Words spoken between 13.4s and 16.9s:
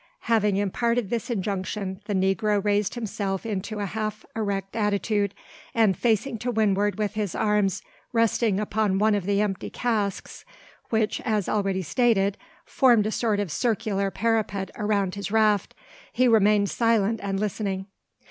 circular parapet around his raft, he remained